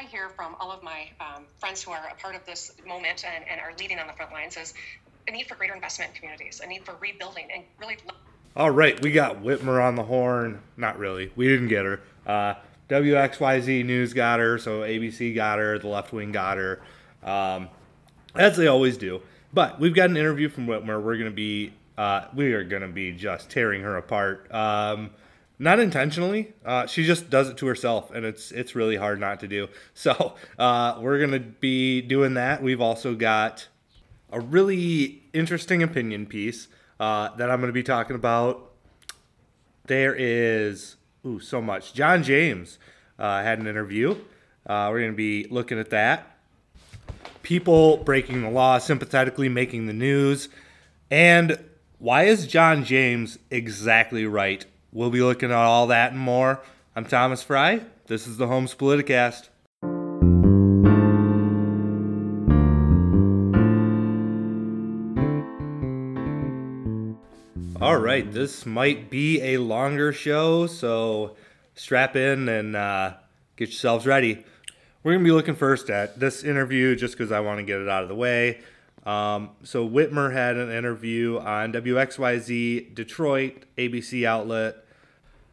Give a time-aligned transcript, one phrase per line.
[0.00, 3.22] I hear from all of my um, friends who are a part of this moment
[3.22, 4.72] and, and are leading on the front lines is
[5.28, 7.98] a need for greater investment in communities, a need for rebuilding, and really.
[8.56, 10.62] All right, we got Whitmer on the horn.
[10.78, 11.30] Not really.
[11.36, 12.00] We didn't get her.
[12.26, 12.54] Uh,
[12.88, 16.80] WXYZ News got her, so ABC got her, the left wing got her,
[17.22, 17.68] um,
[18.34, 19.20] as they always do.
[19.52, 21.02] But we've got an interview from Whitmer.
[21.02, 24.50] We're going to be, uh, we are going to be just tearing her apart.
[24.50, 25.10] Um,
[25.60, 26.54] not intentionally.
[26.64, 29.68] Uh, she just does it to herself, and it's it's really hard not to do.
[29.94, 32.62] So uh, we're gonna be doing that.
[32.62, 33.68] We've also got
[34.32, 36.68] a really interesting opinion piece
[36.98, 38.70] uh, that I'm gonna be talking about.
[39.86, 41.92] There is ooh so much.
[41.92, 42.78] John James
[43.18, 44.12] uh, had an interview.
[44.66, 46.38] Uh, we're gonna be looking at that.
[47.42, 50.48] People breaking the law, sympathetically making the news,
[51.10, 51.62] and
[51.98, 56.60] why is John James exactly right We'll be looking at all that and more.
[56.96, 57.82] I'm Thomas Fry.
[58.08, 59.48] This is the Homes Politicast.
[67.80, 71.36] All right, this might be a longer show, so
[71.76, 73.14] strap in and uh,
[73.54, 74.44] get yourselves ready.
[75.04, 77.80] We're going to be looking first at this interview just because I want to get
[77.80, 78.60] it out of the way.
[79.06, 84.76] Um, so Whitmer had an interview on WXYZ Detroit ABC outlet.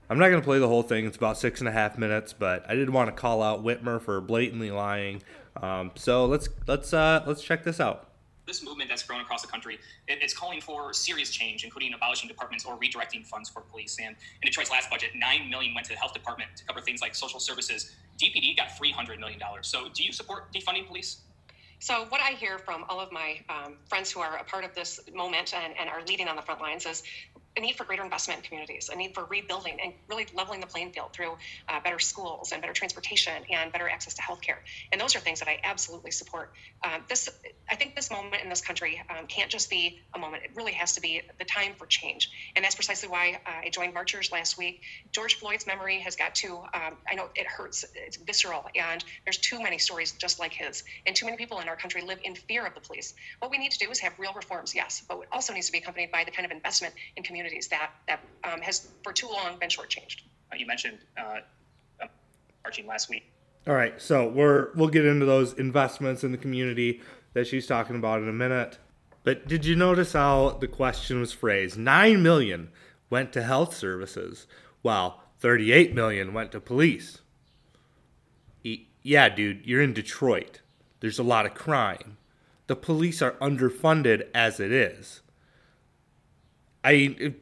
[0.10, 1.06] I'm not going to play the whole thing.
[1.06, 4.02] It's about six and a half minutes, but I did want to call out Whitmer
[4.02, 5.22] for blatantly lying.
[5.62, 8.12] Um, so let's let's uh, let's check this out.
[8.46, 12.64] This movement that's grown across the country, it's calling for serious change, including abolishing departments
[12.64, 13.98] or redirecting funds for police.
[14.00, 17.02] And in Detroit's last budget, nine million went to the health department to cover things
[17.02, 17.94] like social services.
[18.18, 19.68] DPD got three hundred million dollars.
[19.68, 21.24] So, do you support defunding police?
[21.80, 24.74] So, what I hear from all of my um, friends who are a part of
[24.74, 27.04] this moment and, and are leading on the front lines is
[27.58, 30.68] a need for greater investment in communities, a need for rebuilding and really leveling the
[30.68, 31.36] playing field through
[31.68, 34.58] uh, better schools and better transportation and better access to healthcare.
[34.92, 36.54] And those are things that I absolutely support.
[36.84, 37.30] Um, this,
[37.70, 40.44] I think, this moment in this country um, can't just be a moment.
[40.44, 42.30] It really has to be the time for change.
[42.56, 44.82] And that's precisely why uh, I joined marchers last week.
[45.12, 46.58] George Floyd's memory has got to.
[46.74, 47.86] Um, I know it hurts.
[47.96, 51.68] It's visceral, and there's too many stories just like his, and too many people in
[51.68, 53.16] our country live in fear of the police.
[53.40, 55.72] What we need to do is have real reforms, yes, but it also needs to
[55.72, 59.14] be accompanied by the kind of investment in communities communities that that um, has for
[59.14, 60.22] too long been shortchanged.
[60.52, 61.40] Uh, you mentioned uh,
[62.02, 62.10] um,
[62.64, 63.32] marching last week.
[63.66, 67.02] All right, so we're we'll get into those investments in the community
[67.34, 68.78] that she's talking about in a minute.
[69.24, 71.78] But did you notice how the question was phrased?
[71.78, 72.70] Nine million
[73.10, 74.48] went to health services,
[74.82, 77.20] while 38 million went to police.
[78.64, 80.62] E- yeah, dude, you're in Detroit.
[81.02, 82.18] There's a lot of crime.
[82.68, 85.22] The police are underfunded as it is.
[86.84, 87.34] I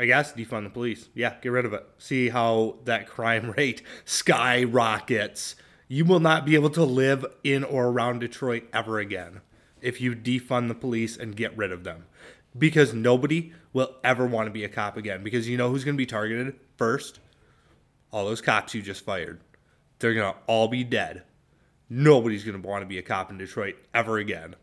[0.00, 1.10] I guess defund the police.
[1.14, 1.86] Yeah, get rid of it.
[1.98, 5.56] See how that crime rate skyrockets.
[5.88, 9.40] You will not be able to live in or around Detroit ever again
[9.82, 12.06] if you defund the police and get rid of them.
[12.56, 15.22] Because nobody will ever want to be a cop again.
[15.22, 17.20] Because you know who's going to be targeted first?
[18.10, 19.40] All those cops you just fired.
[19.98, 21.24] They're going to all be dead.
[21.88, 24.56] Nobody's going to want to be a cop in Detroit ever again.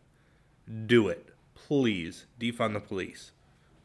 [0.86, 1.28] Do it.
[1.54, 3.32] Please defund the police.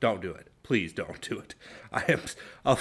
[0.03, 0.49] Don't do it.
[0.63, 1.55] Please don't do it.
[1.93, 2.19] I am.
[2.65, 2.77] I'll,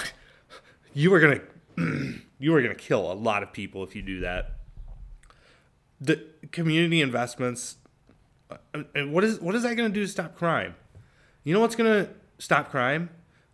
[0.93, 1.39] you are gonna.
[2.37, 4.57] you are gonna kill a lot of people if you do that.
[6.01, 7.77] The community investments.
[8.51, 10.75] Uh, and what is what is that gonna do to stop crime?
[11.45, 13.09] You know what's gonna stop crime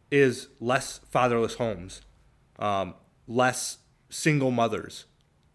[0.09, 2.01] is less fatherless homes,
[2.57, 2.95] um,
[3.27, 3.77] less
[4.09, 5.05] single mothers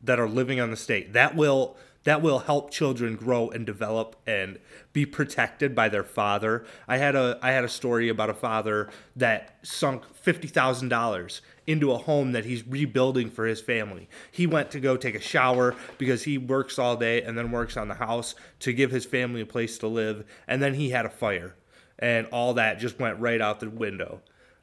[0.01, 1.15] that are living on the state.
[1.15, 4.59] That will that will help children grow and develop and
[4.93, 6.65] be protected by their father.
[6.87, 11.41] I had a I had a story about a father that sunk fifty thousand dollars
[11.67, 14.09] into a home that he's rebuilding for his family.
[14.31, 17.77] He went to go take a shower because he works all day and then works
[17.77, 21.07] on the house to give his family a place to live, and then he had
[21.07, 21.55] a fire,
[21.99, 24.21] and all that just went right out the window.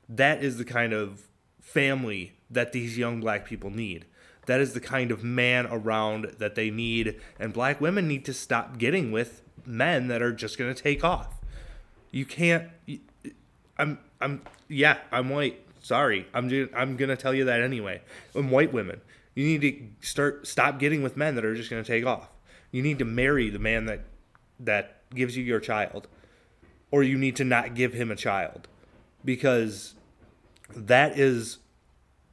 [0.08, 1.28] That is the kind of
[1.59, 4.06] family that these young black people need
[4.51, 7.19] that is the kind of man around that they need.
[7.39, 11.05] And black women need to stop getting with men that are just going to take
[11.05, 11.40] off.
[12.11, 12.70] You can't.
[13.78, 13.99] I'm.
[14.20, 14.41] I'm.
[14.67, 14.97] Yeah.
[15.09, 15.66] I'm white.
[15.79, 16.28] Sorry.
[16.34, 16.70] I'm.
[16.76, 18.02] I'm gonna tell you that anyway.
[18.35, 18.99] I'm white women.
[19.35, 20.46] You need to start.
[20.46, 22.28] Stop getting with men that are just going to take off.
[22.72, 24.02] You need to marry the man that
[24.59, 26.09] that gives you your child,
[26.91, 28.67] or you need to not give him a child,
[29.23, 29.96] because
[30.76, 31.59] that is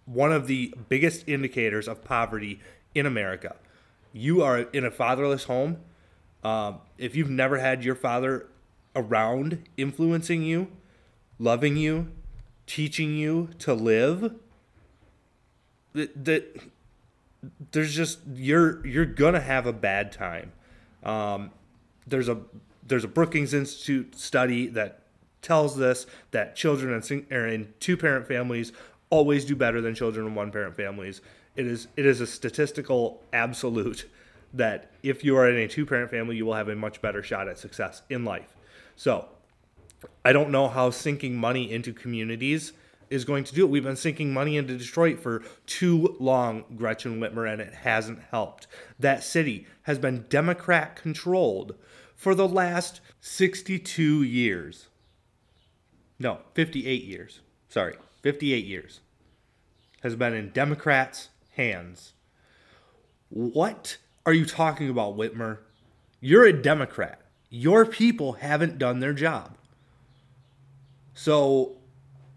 [0.08, 2.60] one of the biggest indicators of poverty
[2.94, 3.56] in America.
[4.12, 5.78] You are in a fatherless home.
[6.42, 8.46] Um, if you've never had your father
[8.96, 10.68] around influencing you,
[11.38, 12.08] loving you,
[12.66, 14.34] teaching you to live,
[15.92, 16.56] that, that
[17.72, 20.52] there's just you're you're gonna have a bad time.
[21.04, 21.50] Um,
[22.06, 22.38] there's a
[22.86, 25.02] there's a Brookings Institute study that
[25.42, 28.72] tells this that children in, in two parent families
[29.10, 31.20] always do better than children in one parent families.
[31.56, 34.06] It is it is a statistical absolute
[34.54, 37.22] that if you are in a two parent family, you will have a much better
[37.22, 38.56] shot at success in life.
[38.96, 39.28] So,
[40.24, 42.72] I don't know how sinking money into communities
[43.10, 43.70] is going to do it.
[43.70, 48.66] We've been sinking money into Detroit for too long, Gretchen Whitmer, and it hasn't helped.
[48.98, 51.74] That city has been Democrat controlled
[52.14, 54.88] for the last 62 years.
[56.18, 57.40] No, 58 years.
[57.68, 59.00] Sorry, 58 years.
[60.02, 62.12] Has been in Democrats' hands.
[63.30, 65.58] What are you talking about, Whitmer?
[66.20, 67.20] You're a Democrat.
[67.50, 69.56] Your people haven't done their job.
[71.14, 71.78] So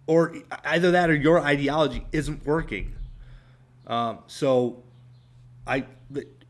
[0.07, 0.35] or
[0.65, 2.93] either that or your ideology isn't working.
[3.87, 4.83] Um, so,
[5.65, 5.85] I,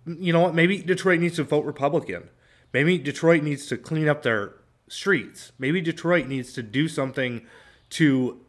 [0.05, 0.55] you know what?
[0.55, 2.29] Maybe Detroit needs to vote Republican.
[2.73, 4.55] Maybe Detroit needs to clean up their
[4.87, 5.51] streets.
[5.59, 7.45] Maybe Detroit needs to do something
[7.91, 8.39] to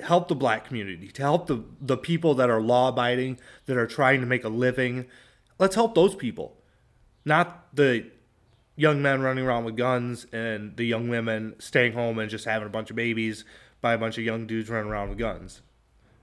[0.00, 3.86] help the black community, to help the, the people that are law abiding, that are
[3.86, 5.06] trying to make a living.
[5.58, 6.56] Let's help those people,
[7.24, 8.06] not the
[8.76, 12.66] young men running around with guns and the young women staying home and just having
[12.66, 13.44] a bunch of babies
[13.80, 15.62] by a bunch of young dudes running around with guns.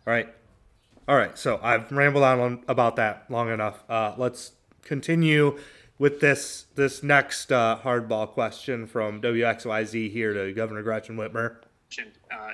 [0.07, 0.33] All right.
[1.07, 1.38] All right.
[1.38, 3.83] So I've rambled on about that long enough.
[3.89, 5.57] Uh, let's continue
[5.98, 11.57] with this this next uh, hardball question from WXYZ here to Governor Gretchen Whitmer.
[12.31, 12.54] Uh,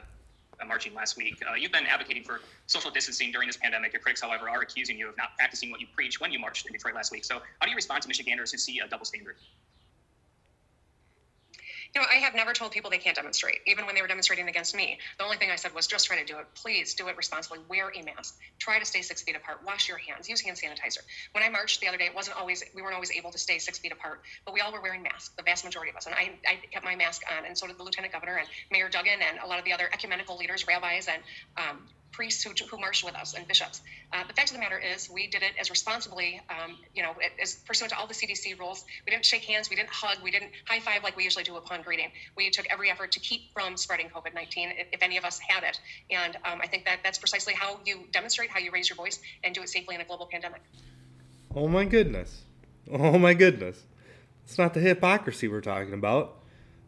[0.68, 1.42] marching last week.
[1.50, 3.94] Uh, you've been advocating for social distancing during this pandemic.
[3.94, 6.66] Your critics, however, are accusing you of not practicing what you preach when you marched
[6.66, 7.25] in Detroit last week.
[7.25, 9.36] So, how do you respond to Michiganders who see a double standard?
[11.94, 14.48] You know, I have never told people they can't demonstrate, even when they were demonstrating
[14.48, 14.98] against me.
[15.18, 16.46] The only thing I said was just try to do it.
[16.56, 17.60] Please do it responsibly.
[17.68, 18.40] Wear a mask.
[18.60, 19.60] Try to stay six feet apart.
[19.66, 20.30] Wash your hands.
[20.30, 21.00] Use hand sanitizer.
[21.34, 23.60] When I marched the other day, it wasn't always we weren't always able to stay
[23.60, 25.32] six feet apart, but we all were wearing masks.
[25.36, 27.78] The vast majority of us, and I, I kept my mask on, and so did
[27.78, 31.08] the lieutenant governor and Mayor Duggan and a lot of the other ecumenical leaders, rabbis,
[31.08, 31.22] and
[31.58, 33.81] um, priests who, who marched with us and bishops.
[34.13, 37.13] Uh, the fact of the matter is, we did it as responsibly, um, you know,
[37.42, 38.84] as pursuant to all the CDC rules.
[39.06, 41.56] We didn't shake hands, we didn't hug, we didn't high five like we usually do
[41.56, 42.12] upon greeting.
[42.36, 45.40] We took every effort to keep from spreading COVID 19 if, if, any of us
[45.40, 45.80] had it.
[46.12, 49.19] And um, I think that that's precisely how you demonstrate, how you raise your voice,
[49.44, 50.62] and do it safely in a global pandemic.
[51.56, 52.44] Oh my goodness.
[52.92, 53.84] Oh my goodness.
[54.44, 56.38] It's not the hypocrisy we're talking about.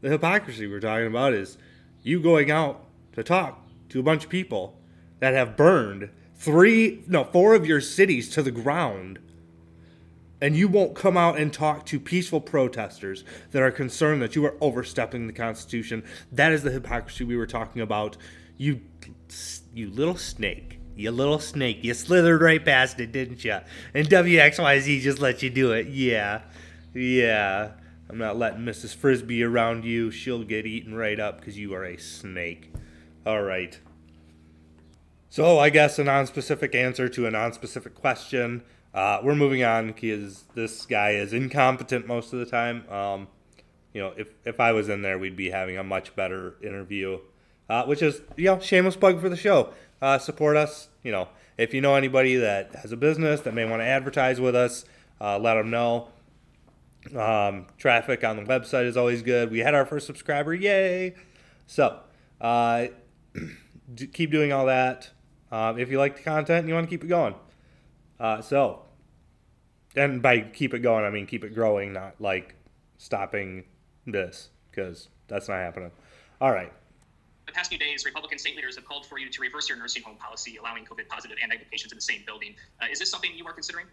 [0.02, 1.58] The hypocrisy we're talking about is
[2.02, 2.84] you going out
[3.14, 4.78] to talk to a bunch of people
[5.20, 9.20] that have burned three, no, four of your cities to the ground.
[10.42, 14.46] And you won't come out and talk to peaceful protesters that are concerned that you
[14.46, 16.04] are overstepping the Constitution.
[16.34, 18.18] That is the hypocrisy we were talking about.
[18.58, 18.82] You,
[19.74, 20.80] you little snake.
[20.98, 21.80] You little snake.
[21.82, 23.60] You slithered right past it, didn't you?
[23.94, 25.88] And WXYZ just let you do it.
[25.88, 26.42] Yeah.
[26.94, 27.72] Yeah.
[28.10, 28.94] I'm not letting Mrs.
[28.94, 30.12] Frisbee around you.
[30.12, 32.72] She'll get eaten right up because you are a snake.
[33.26, 33.80] All right.
[35.34, 38.62] So I guess a non-specific answer to a non-specific question.
[38.94, 42.88] Uh, we're moving on because this guy is incompetent most of the time.
[42.88, 43.28] Um,
[43.96, 47.18] you know, if if I was in there, we'd be having a much better interview.
[47.68, 49.74] Uh, which is, you know, shameless plug for the show.
[50.04, 50.90] Uh, support us.
[51.02, 54.40] You know, if you know anybody that has a business that may want to advertise
[54.40, 54.86] with us,
[55.20, 56.10] uh, let them know.
[57.18, 59.50] Um, traffic on the website is always good.
[59.50, 61.16] We had our first subscriber, yay!
[61.66, 62.02] So,
[62.40, 62.86] uh,
[64.14, 65.10] keep doing all that
[65.54, 67.36] uh, if you like the content and you want to keep it going.
[68.20, 68.82] Uh, so,
[69.96, 72.56] and by keep it going, I mean keep it growing, not like
[72.98, 73.66] stopping
[74.08, 75.92] this, because that's not happening.
[76.42, 76.74] All right.
[77.46, 80.02] The past few days, Republican state leaders have called for you to reverse your nursing
[80.02, 82.56] home policy, allowing COVID positive and negative patients in the same building.
[82.82, 83.86] Uh, is this something you are considering?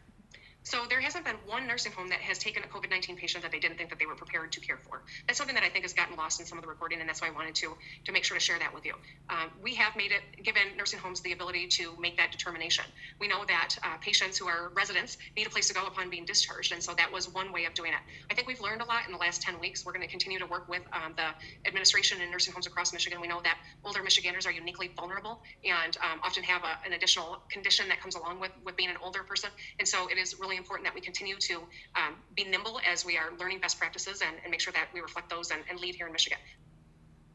[0.63, 3.53] So there hasn't been one nursing home that has taken a COVID 19 patient that
[3.53, 5.03] they didn't think that they were prepared to care for.
[5.27, 7.23] That's something that I think has gotten lost in some of the reporting, and that's
[7.23, 7.75] why I wanted to
[8.05, 8.95] to make sure to share that with you.
[9.31, 12.85] Um, we have made it given nursing homes the ability to make that determination.
[13.21, 16.27] We know that uh, patients who are residents need a place to go upon being
[16.27, 18.01] discharged, and so that was one way of doing it.
[18.31, 19.87] I think we've learned a lot in the last 10 weeks.
[19.87, 21.33] We're going to continue to work with um, the
[21.67, 23.21] administration in nursing homes across Michigan.
[23.21, 27.39] We know that older Michiganders are uniquely vulnerable and um, often have a, an additional
[27.51, 30.50] condition that comes along with with being an older person, and so it is really
[30.57, 31.57] important that we continue continue to
[32.01, 35.01] um, be nimble as we are learning best practices and, and make sure that we
[35.01, 36.39] reflect those and, and, lead here in Michigan.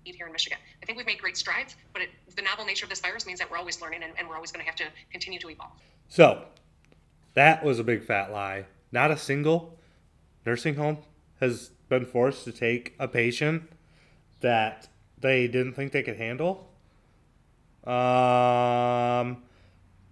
[0.05, 0.57] Lead here in Michigan.
[0.81, 3.39] I think we've made great strides, but it, the novel nature of this virus means
[3.39, 5.71] that we're always learning and, and we're always going to have to continue to evolve.
[6.09, 6.45] So,
[7.33, 8.65] that was a big fat lie.
[8.91, 9.77] Not a single
[10.45, 10.99] nursing home
[11.39, 13.63] has been forced to take a patient
[14.41, 14.87] that
[15.19, 16.71] they didn't think they could handle.
[17.85, 19.43] Um,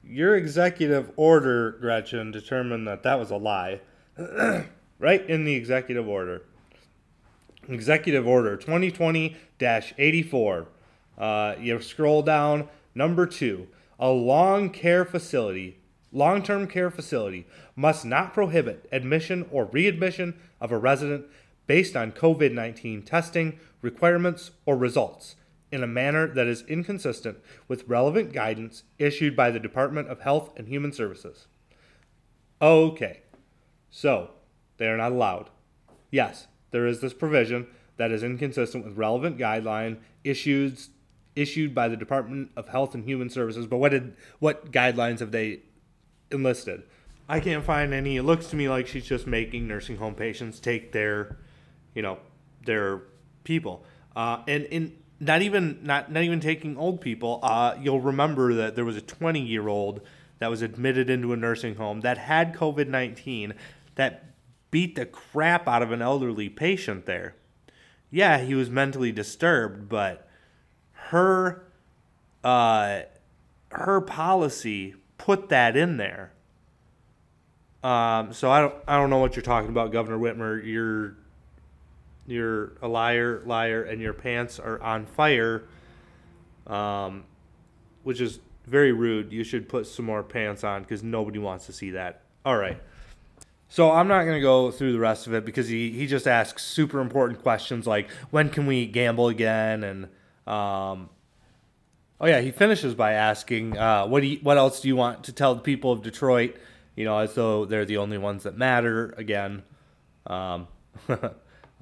[0.05, 3.81] your executive order, Gretchen, determined that that was a lie.
[4.99, 6.43] right in the executive order.
[7.67, 10.67] Executive Order 2020 84.
[11.17, 13.67] Uh, you scroll down, number two.
[13.99, 15.77] A long care facility,
[16.11, 21.25] long term care facility, must not prohibit admission or readmission of a resident
[21.67, 25.35] based on COVID 19 testing requirements or results
[25.73, 30.53] in a manner that is inconsistent with relevant guidance issued by the Department of Health
[30.55, 31.47] and Human Services.
[32.61, 33.21] Okay,
[33.89, 34.29] so
[34.77, 35.49] they are not allowed.
[36.11, 37.65] Yes, there is this provision
[37.97, 40.77] that is inconsistent with relevant guideline issued
[41.35, 43.65] issued by the Department of Health and Human Services.
[43.65, 45.61] But what did what guidelines have they
[46.31, 46.83] enlisted?
[47.27, 48.17] I can't find any.
[48.17, 51.39] It looks to me like she's just making nursing home patients take their,
[51.95, 52.19] you know,
[52.63, 53.01] their
[53.43, 53.83] people.
[54.15, 57.39] Uh, and in not even not not even taking old people.
[57.43, 60.01] Uh, you'll remember that there was a 20 year old
[60.39, 63.53] that was admitted into a nursing home that had COVID 19
[63.95, 64.25] that
[64.71, 67.35] beat the crap out of an elderly patient there.
[68.09, 70.27] Yeah, he was mentally disturbed, but
[71.09, 71.63] her
[72.43, 73.01] uh,
[73.71, 76.31] her policy put that in there.
[77.83, 80.65] Um, so I don't I don't know what you're talking about, Governor Whitmer.
[80.65, 81.17] You're
[82.25, 85.63] you're a liar, liar, and your pants are on fire.
[86.67, 87.25] Um,
[88.03, 89.31] which is very rude.
[89.31, 92.21] You should put some more pants on because nobody wants to see that.
[92.45, 92.79] All right.
[93.69, 96.27] So I'm not going to go through the rest of it because he, he just
[96.27, 100.03] asks super important questions like when can we gamble again and
[100.45, 101.09] um,
[102.21, 105.23] oh yeah he finishes by asking uh, what do you, what else do you want
[105.23, 106.55] to tell the people of Detroit
[106.95, 109.63] you know as though they're the only ones that matter again
[110.27, 110.67] um,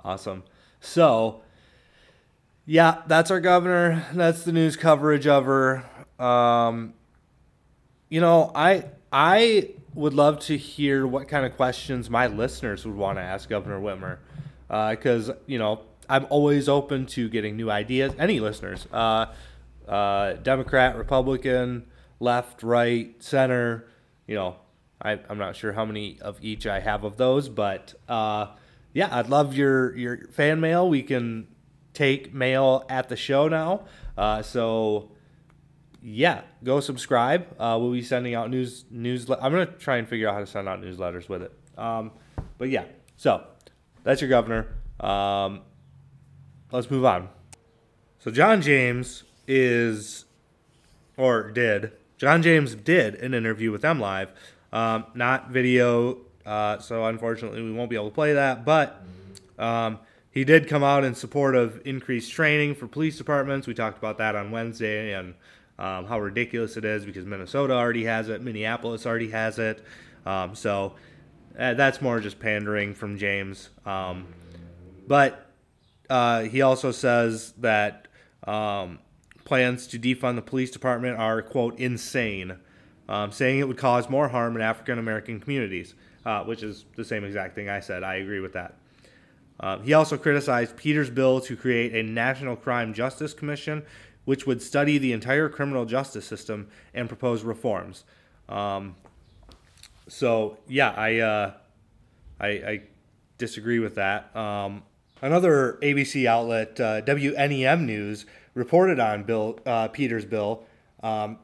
[0.03, 0.43] awesome
[0.79, 1.41] so
[2.65, 5.83] yeah that's our governor that's the news coverage of her
[6.19, 6.93] um,
[8.09, 12.95] you know I I would love to hear what kind of questions my listeners would
[12.95, 14.17] want to ask Governor Whitmer,
[14.67, 18.13] because uh, you know I'm always open to getting new ideas.
[18.19, 19.27] Any listeners, uh,
[19.87, 21.87] uh, Democrat, Republican,
[22.19, 23.87] left, right, center,
[24.27, 24.55] you know,
[25.01, 28.47] I, am not sure how many of each I have of those, but uh,
[28.93, 30.89] yeah, I'd love your your fan mail.
[30.89, 31.47] We can
[31.93, 33.85] take mail at the show now,
[34.17, 35.11] uh, so
[36.01, 37.47] yeah, go subscribe.
[37.59, 39.29] Uh, we'll be sending out news news.
[39.29, 41.53] I'm gonna try and figure out how to send out newsletters with it.
[41.77, 42.11] Um,
[42.57, 43.45] but yeah, so
[44.03, 44.67] that's your governor.
[44.99, 45.61] Um,
[46.71, 47.29] let's move on.
[48.19, 50.25] So John James is,
[51.17, 54.29] or did John James did an interview with MLive,
[54.71, 56.19] um, not video.
[56.45, 58.65] Uh, so unfortunately, we won't be able to play that.
[58.65, 59.03] But
[59.59, 59.99] um,
[60.31, 63.67] he did come out in support of increased training for police departments.
[63.67, 65.35] We talked about that on Wednesday and
[65.77, 69.83] um, how ridiculous it is because Minnesota already has it, Minneapolis already has it.
[70.25, 70.95] Um, so
[71.57, 73.69] uh, that's more just pandering from James.
[73.85, 74.27] Um,
[75.07, 75.47] but
[76.09, 78.07] uh, he also says that
[78.45, 78.99] um,
[79.43, 82.57] plans to defund the police department are, quote, insane,
[83.09, 87.05] um, saying it would cause more harm in African American communities, uh, which is the
[87.05, 88.03] same exact thing I said.
[88.03, 88.75] I agree with that.
[89.59, 93.83] Uh, he also criticized Peters' bill to create a National Crime Justice Commission,
[94.25, 98.03] which would study the entire criminal justice system and propose reforms.
[98.49, 98.95] Um,
[100.07, 101.53] so yeah, I, uh,
[102.39, 102.81] I, I
[103.37, 104.35] disagree with that.
[104.35, 104.83] Um,
[105.21, 110.63] another ABC outlet, uh, WNEM News, reported on Bill uh, Peters' bill.
[111.03, 111.37] Um,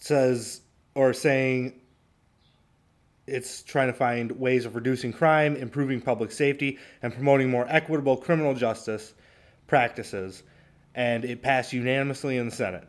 [0.00, 0.62] says
[0.94, 1.79] or saying
[3.30, 8.16] it's trying to find ways of reducing crime, improving public safety, and promoting more equitable
[8.16, 9.14] criminal justice
[9.66, 10.42] practices
[10.94, 12.86] and it passed unanimously in the Senate.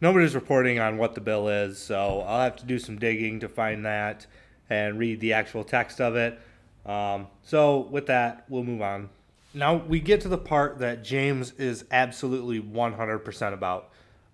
[0.00, 3.48] Nobody's reporting on what the bill is, so I'll have to do some digging to
[3.48, 4.26] find that
[4.68, 6.38] and read the actual text of it.
[6.84, 9.08] Um, so, with that, we'll move on.
[9.54, 13.90] Now, we get to the part that James is absolutely 100% about,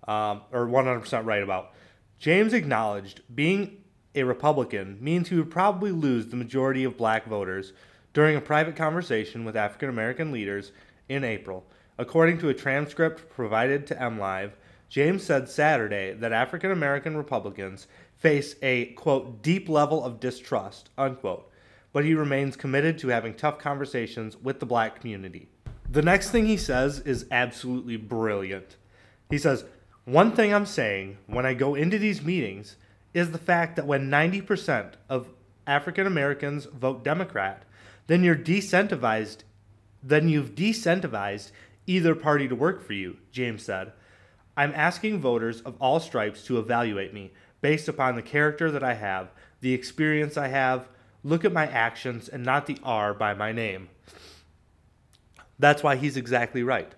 [0.07, 1.71] um, or 100% right about.
[2.19, 3.80] James acknowledged being
[4.15, 7.73] a Republican means he would probably lose the majority of black voters
[8.13, 10.71] during a private conversation with African American leaders
[11.07, 11.65] in April
[12.01, 14.53] According to a transcript provided to MLive,
[14.89, 17.85] James said Saturday that African American Republicans
[18.17, 21.47] face a, quote, deep level of distrust, unquote,
[21.93, 25.47] but he remains committed to having tough conversations with the black community.
[25.91, 28.77] The next thing he says is absolutely brilliant.
[29.29, 29.65] He says,
[30.05, 32.77] One thing I'm saying when I go into these meetings
[33.13, 35.27] is the fact that when 90% of
[35.67, 37.63] African Americans vote Democrat,
[38.07, 39.39] then you're decentivized,
[40.01, 41.51] then you've decentivized
[41.87, 43.91] either party to work for you, James said.
[44.55, 48.93] I'm asking voters of all stripes to evaluate me based upon the character that I
[48.95, 49.29] have,
[49.61, 50.87] the experience I have.
[51.23, 53.89] Look at my actions and not the R by my name.
[55.59, 56.91] That's why he's exactly right.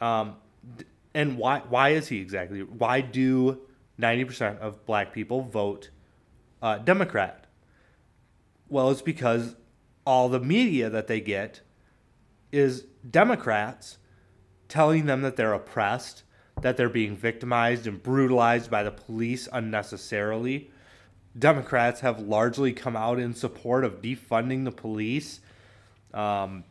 [0.00, 0.36] Um,
[1.14, 2.62] and why why is he exactly?
[2.62, 3.60] Why do
[3.98, 5.90] ninety percent of black people vote
[6.62, 7.46] uh, Democrat?
[8.68, 9.56] Well, it's because
[10.06, 11.60] all the media that they get
[12.50, 13.98] is Democrats
[14.68, 16.22] telling them that they're oppressed,
[16.62, 20.70] that they're being victimized and brutalized by the police unnecessarily.
[21.38, 25.40] Democrats have largely come out in support of defunding the police.
[26.12, 26.64] Um,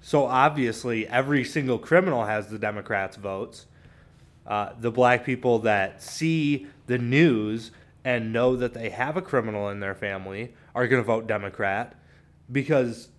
[0.00, 3.66] so obviously, every single criminal has the Democrats' votes.
[4.50, 7.70] Uh, the black people that see the news
[8.04, 11.94] and know that they have a criminal in their family are going to vote Democrat
[12.50, 13.10] because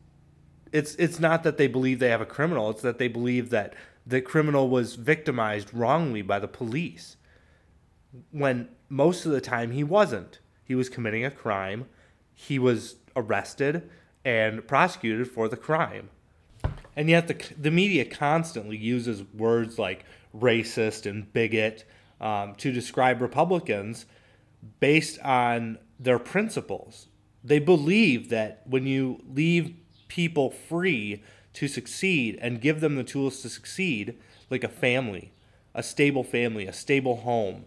[0.74, 3.74] it's it's not that they believe they have a criminal; it's that they believe that
[4.06, 7.16] the criminal was victimized wrongly by the police.
[8.32, 10.40] When most of the time he wasn't.
[10.66, 11.86] He was committing a crime.
[12.34, 13.90] He was arrested
[14.26, 16.10] and prosecuted for the crime.
[16.96, 20.04] And yet the the media constantly uses words like
[20.36, 21.86] racist and bigot
[22.20, 24.06] um, to describe Republicans
[24.80, 27.08] based on their principles.
[27.44, 29.76] They believe that when you leave
[30.08, 31.24] people free
[31.54, 34.18] to succeed and give them the tools to succeed,
[34.50, 35.34] like a family,
[35.74, 37.66] a stable family, a stable home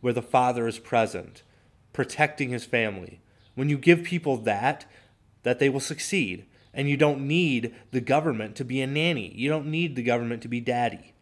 [0.00, 1.42] where the father is present,
[1.92, 3.20] protecting his family.
[3.54, 4.86] When you give people that,
[5.42, 6.46] that they will succeed.
[6.72, 9.32] And you don't need the government to be a nanny.
[9.34, 11.14] You don't need the government to be daddy.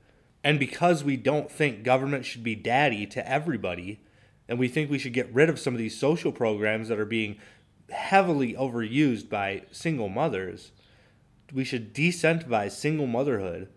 [0.49, 4.01] And because we don't think government should be daddy to everybody,
[4.49, 7.05] and we think we should get rid of some of these social programs that are
[7.05, 7.37] being
[7.91, 10.73] heavily overused by single mothers,
[11.53, 13.69] we should decentivize single motherhood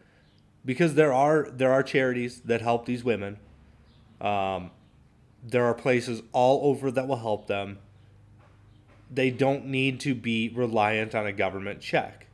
[0.64, 3.38] because there are there are charities that help these women.
[4.22, 4.72] Um,
[5.44, 7.80] there are places all over that will help them.
[9.14, 12.28] They don't need to be reliant on a government check.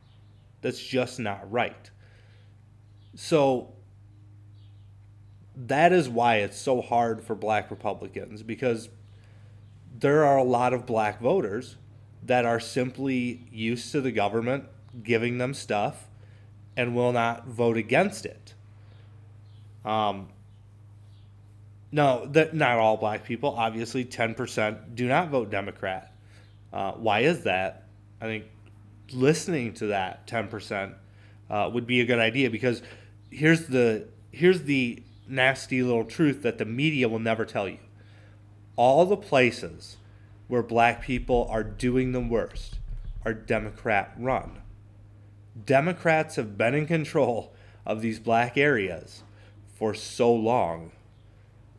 [0.60, 1.90] That's just not right.
[3.16, 3.74] So
[5.66, 8.88] that is why it's so hard for black Republicans because
[9.98, 11.76] there are a lot of black voters
[12.22, 14.64] that are simply used to the government
[15.02, 16.08] giving them stuff
[16.76, 18.54] and will not vote against it.
[19.84, 20.28] Um,
[21.90, 23.54] no, that not all black people.
[23.56, 26.14] Obviously, ten percent do not vote Democrat.
[26.72, 27.88] Uh, why is that?
[28.20, 28.44] I think
[29.12, 30.94] listening to that ten percent
[31.50, 32.82] uh, would be a good idea because
[33.30, 37.78] here's the here's the nasty little truth that the media will never tell you.
[38.76, 39.96] All the places
[40.46, 42.78] where black people are doing the worst
[43.24, 44.62] are Democrat run.
[45.64, 49.22] Democrats have been in control of these black areas
[49.76, 50.92] for so long.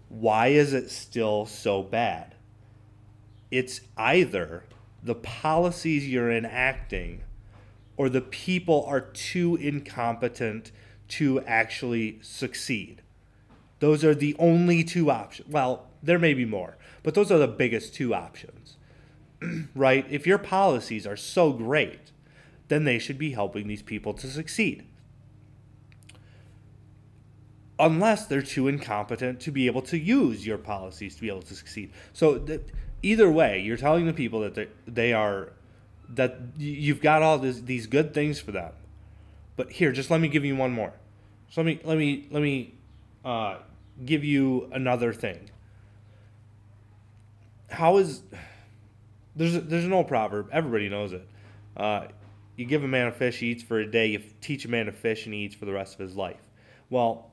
[0.10, 2.36] Why is it still so bad?
[3.52, 4.64] It's either
[5.04, 7.24] the policies you're enacting
[7.98, 10.72] or the people are too incompetent
[11.08, 13.02] to actually succeed.
[13.80, 15.50] Those are the only two options.
[15.50, 18.78] Well, there may be more, but those are the biggest two options.
[19.76, 20.06] right?
[20.10, 22.12] If your policies are so great,
[22.68, 24.86] then they should be helping these people to succeed.
[27.78, 31.56] Unless they're too incompetent to be able to use your policies to be able to
[31.56, 31.92] succeed.
[32.12, 32.62] So, th-
[33.02, 35.54] either way, you're telling the people that they are
[36.10, 38.74] that you've got all this, these good things for them.
[39.56, 40.94] But here, just let me give you one more.
[41.50, 42.74] So let me let me let me
[43.24, 43.58] uh,
[44.06, 45.50] give you another thing.
[47.70, 48.22] How is
[49.36, 51.28] there's there's an old proverb everybody knows it.
[51.78, 52.08] Uh,
[52.56, 54.08] you give a man a fish, he eats for a day.
[54.08, 56.42] You teach a man to fish, and he eats for the rest of his life.
[56.90, 57.32] Well,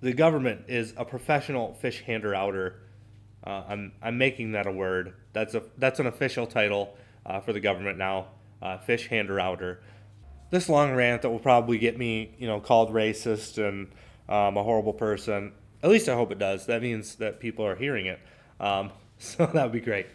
[0.00, 2.80] the government is a professional fish hander outer.
[3.46, 5.14] Uh, I'm I'm making that a word.
[5.32, 8.28] That's a that's an official title uh, for the government now.
[8.60, 9.80] Uh, fish hander outer.
[10.50, 13.92] This long rant that will probably get me, you know, called racist and
[14.30, 15.52] um, a horrible person.
[15.82, 16.66] At least I hope it does.
[16.66, 18.20] That means that people are hearing it.
[18.58, 20.06] Um, so that would be great.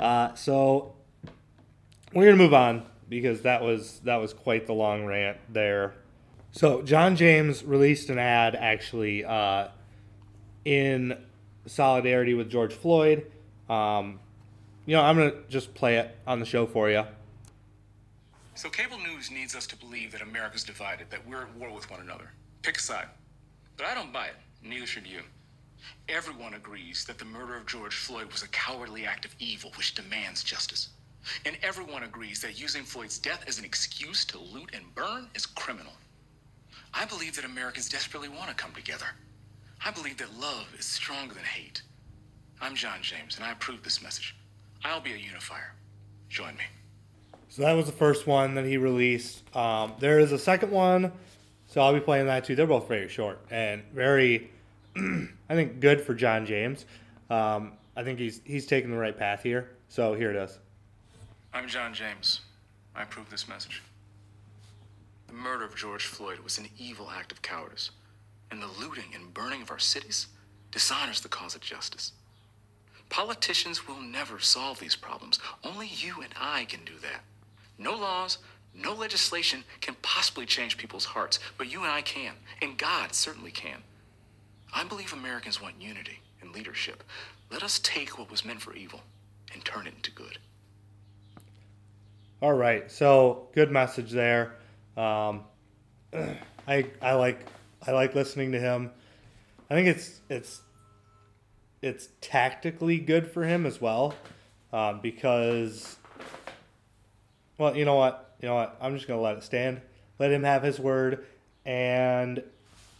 [0.00, 0.94] Uh, so
[2.12, 5.94] we're gonna move on because that was that was quite the long rant there.
[6.50, 9.68] So John James released an ad actually uh,
[10.64, 11.16] in
[11.66, 13.30] solidarity with George Floyd.
[13.68, 14.18] Um,
[14.86, 17.04] you know, I'm gonna just play it on the show for you.
[18.54, 21.90] So cable news needs us to believe that America's divided, that we're at war with
[21.90, 22.30] one another.
[22.62, 23.06] Pick a side.
[23.76, 24.36] But I don't buy it.
[24.62, 25.22] Neither should you.
[26.08, 29.94] Everyone agrees that the murder of George Floyd was a cowardly act of evil which
[29.94, 30.90] demands justice.
[31.44, 35.46] And everyone agrees that using Floyd's death as an excuse to loot and burn is
[35.46, 35.92] criminal.
[36.94, 39.06] I believe that Americans desperately want to come together.
[39.84, 41.82] I believe that love is stronger than hate.
[42.60, 44.36] I'm John James, and I approve this message.
[44.84, 45.74] I'll be a unifier.
[46.28, 46.64] Join me.
[47.48, 49.42] So that was the first one that he released.
[49.56, 51.12] Um, there is a second one,
[51.72, 52.54] so I'll be playing that too.
[52.54, 54.50] They're both very short and very,
[54.96, 56.84] I think, good for John James.
[57.30, 59.70] Um, I think he's he's taking the right path here.
[59.88, 60.58] So here it is.
[61.54, 62.42] I'm John James.
[62.94, 63.82] I approve this message.
[65.28, 67.90] The murder of George Floyd was an evil act of cowardice,
[68.50, 70.26] and the looting and burning of our cities
[70.72, 72.12] dishonors the cause of justice.
[73.08, 75.38] Politicians will never solve these problems.
[75.64, 77.22] Only you and I can do that.
[77.78, 78.38] No laws,
[78.74, 83.50] no legislation can possibly change people's hearts, but you and I can, and God certainly
[83.50, 83.82] can.
[84.74, 87.04] I believe Americans want unity and leadership.
[87.50, 89.02] Let us take what was meant for evil
[89.52, 90.38] and turn it into good.
[92.40, 94.54] All right, so good message there.
[94.96, 95.44] Um,
[96.66, 97.46] I I like
[97.86, 98.90] I like listening to him.
[99.70, 100.62] I think it's it's
[101.82, 104.14] it's tactically good for him as well,
[104.72, 105.96] um, because
[107.58, 109.80] well, you know what, you know what, I'm just gonna let it stand.
[110.18, 111.24] Let him have his word,
[111.64, 112.42] and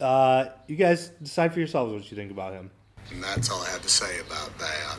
[0.01, 2.71] uh, you guys decide for yourselves what you think about him.
[3.11, 4.99] And that's all I have to say about that.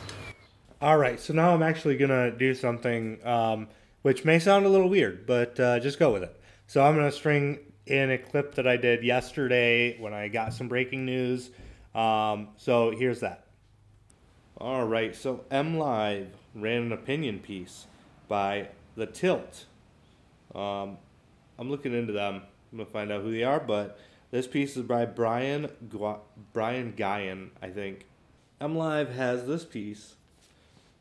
[0.82, 3.68] All right, so now I'm actually gonna do something um,
[4.02, 6.38] which may sound a little weird, but uh, just go with it.
[6.66, 10.68] So I'm gonna string in a clip that I did yesterday when I got some
[10.68, 11.50] breaking news.
[11.94, 13.46] Um, so here's that.
[14.58, 17.86] All right, so MLive ran an opinion piece
[18.28, 19.64] by The Tilt.
[20.54, 20.98] Um,
[21.58, 22.42] I'm looking into them.
[22.72, 23.98] I'm gonna find out who they are, but
[24.30, 25.70] this piece is by Brian
[26.52, 28.06] Brian Guyan, I think.
[28.60, 30.14] MLive has this piece.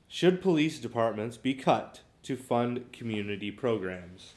[0.07, 4.33] Should police departments be cut to fund community programs?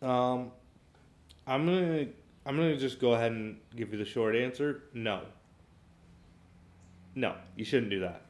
[0.00, 0.50] Um,
[1.46, 2.06] I'm gonna
[2.44, 4.82] I'm gonna just go ahead and give you the short answer.
[4.92, 5.22] No.
[7.14, 8.22] No, you shouldn't do that.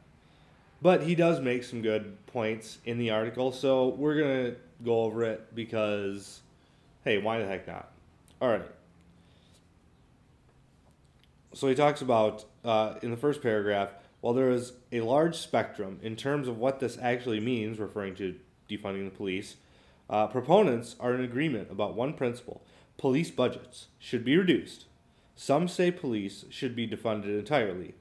[0.82, 5.22] But he does make some good points in the article, so we're gonna go over
[5.22, 6.40] it because,
[7.04, 7.92] hey, why the heck not?
[8.40, 8.68] All right.
[11.54, 13.90] So he talks about uh, in the first paragraph.
[14.20, 18.34] While there is a large spectrum in terms of what this actually means, referring to
[18.68, 19.56] defunding the police,
[20.10, 22.62] uh, proponents are in agreement about one principle:
[22.98, 24.86] police budgets should be reduced.
[25.36, 27.94] Some say police should be defunded entirely,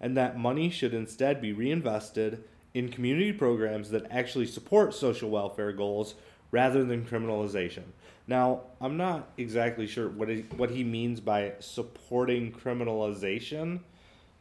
[0.00, 5.72] and that money should instead be reinvested in community programs that actually support social welfare
[5.72, 6.14] goals
[6.50, 7.82] rather than criminalization.
[8.26, 13.80] Now, I'm not exactly sure what he, what he means by supporting criminalization.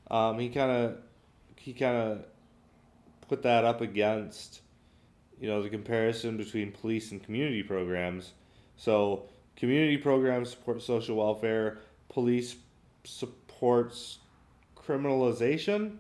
[0.09, 0.97] Um, he kind of
[1.57, 2.25] he kind of
[3.27, 4.61] put that up against
[5.39, 8.33] you know the comparison between police and community programs.
[8.77, 12.55] So community programs support social welfare, police
[13.03, 14.19] supports
[14.87, 15.97] criminalization.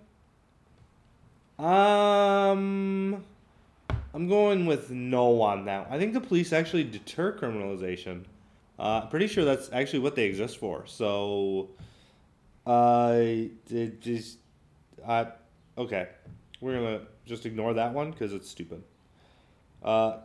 [1.59, 3.23] Um,
[4.13, 5.87] I'm going with no on that.
[5.89, 8.23] I think the police actually deter criminalization.
[8.77, 10.85] Uh, pretty sure that's actually what they exist for.
[10.87, 11.69] So,
[12.65, 13.15] uh,
[13.69, 14.39] it just,
[15.05, 15.25] uh,
[15.77, 16.09] okay,
[16.59, 18.83] we're gonna just ignore that one because it's stupid.
[19.83, 20.17] Uh,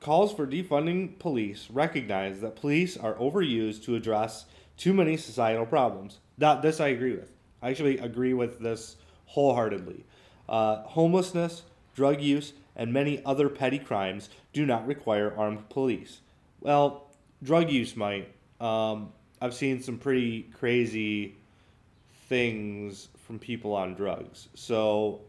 [0.00, 6.18] calls for defunding police recognize that police are overused to address too many societal problems.
[6.38, 7.30] That this I agree with.
[7.62, 8.96] I actually agree with this
[9.26, 10.04] wholeheartedly.
[10.48, 11.62] Uh, homelessness,
[11.94, 16.20] drug use, and many other petty crimes do not require armed police.
[16.60, 17.10] Well,
[17.42, 18.32] drug use might.
[18.60, 21.36] Um, I've seen some pretty crazy
[22.28, 24.48] things from people on drugs.
[24.54, 25.20] So,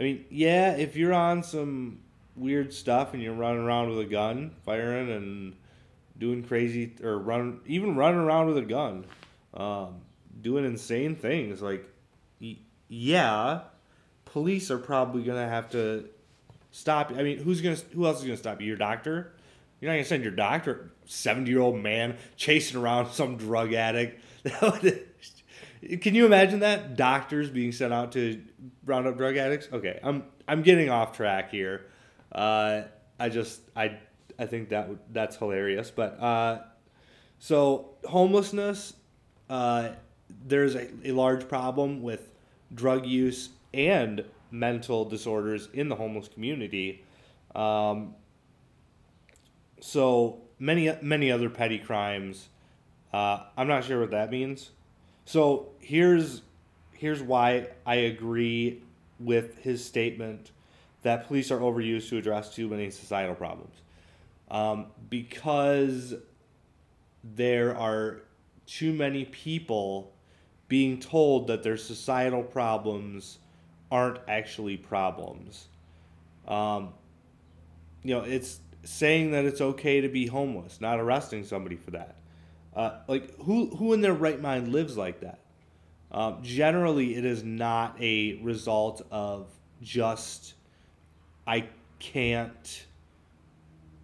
[0.00, 2.00] I mean, yeah, if you're on some
[2.36, 5.54] weird stuff and you're running around with a gun, firing and
[6.18, 9.04] doing crazy, or run, even running around with a gun,
[9.54, 10.00] um,
[10.40, 11.88] doing insane things, like,
[12.88, 13.62] yeah,
[14.24, 16.08] police are probably gonna have to
[16.70, 17.12] stop.
[17.16, 17.76] I mean, who's gonna?
[17.94, 18.66] Who else is gonna stop you?
[18.66, 19.32] Your doctor?
[19.80, 24.20] You're not gonna send your doctor, seventy year old man, chasing around some drug addict.
[26.00, 28.42] Can you imagine that doctors being sent out to
[28.84, 29.68] round up drug addicts?
[29.72, 31.86] Okay, I'm I'm getting off track here.
[32.32, 32.82] Uh,
[33.18, 33.98] I just I
[34.38, 35.90] I think that that's hilarious.
[35.90, 36.62] But uh,
[37.38, 38.94] so homelessness,
[39.48, 39.90] uh,
[40.46, 42.30] there's a, a large problem with
[42.74, 47.04] drug use and mental disorders in the homeless community.
[47.54, 48.14] Um,
[49.80, 52.48] so many many other petty crimes.
[53.12, 54.70] Uh, I'm not sure what that means.
[55.24, 56.42] So here's
[56.92, 58.82] here's why I agree
[59.20, 60.50] with his statement
[61.02, 63.74] that police are overused to address too many societal problems.
[64.50, 66.14] Um, because
[67.22, 68.22] there are
[68.66, 70.13] too many people
[70.68, 73.38] being told that their societal problems
[73.90, 75.68] aren't actually problems.
[76.48, 76.92] Um,
[78.02, 82.16] you know, it's saying that it's okay to be homeless, not arresting somebody for that.
[82.74, 85.38] Uh, like who who in their right mind lives like that?
[86.10, 89.46] Um, generally, it is not a result of
[89.82, 90.54] just
[91.46, 92.86] I can't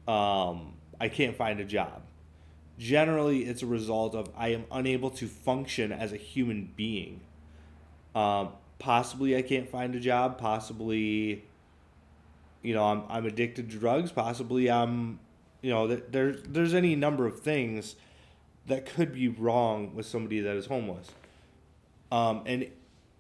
[0.07, 2.03] um, I can't find a job.
[2.81, 7.21] Generally, it's a result of I am unable to function as a human being.
[8.15, 10.39] Um, possibly I can't find a job.
[10.39, 11.45] Possibly,
[12.63, 14.13] you know, I'm, I'm addicted to drugs.
[14.13, 15.21] Possibly I'm,
[15.61, 17.97] you know, there's there's any number of things
[18.67, 21.11] that could be wrong with somebody that is homeless.
[22.11, 22.67] Um, and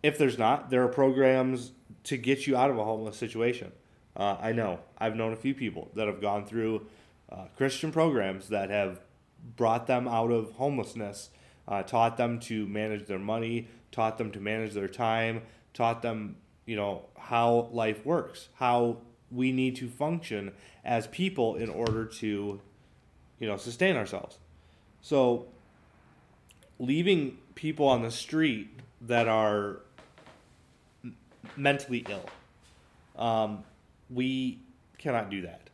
[0.03, 1.73] if there's not, there are programs
[2.05, 3.73] to get you out of a homeless situation.
[4.17, 6.87] Uh, I know I've known a few people that have gone through
[7.31, 9.01] uh, Christian programs that have
[9.57, 11.31] brought them out of homelessness,
[11.67, 15.43] uh, taught them to manage their money, taught them to manage their time,
[15.75, 18.99] taught them, you know, how life works, how
[19.31, 20.53] we need to function
[20.85, 22.61] as people in order to,
[23.39, 24.39] you know, sustain ourselves.
[25.03, 25.47] So,
[26.79, 28.69] leaving people on the street
[29.03, 29.81] that are
[31.57, 32.29] mentally ill,
[33.23, 33.65] um,
[34.11, 34.59] we
[34.99, 35.70] cannot do that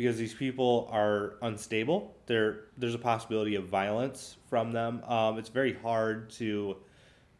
[0.00, 2.16] because these people are unstable.
[2.24, 5.04] There, there's a possibility of violence from them.
[5.04, 6.76] Um, it's very hard to,